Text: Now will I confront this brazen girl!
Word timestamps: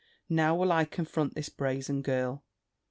Now 0.29 0.55
will 0.55 0.71
I 0.71 0.85
confront 0.85 1.35
this 1.35 1.49
brazen 1.49 2.01
girl! 2.01 2.43